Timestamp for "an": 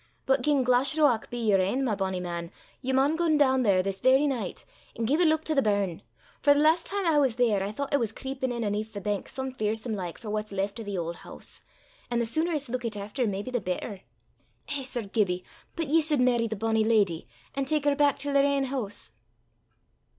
12.09-12.17, 17.53-17.65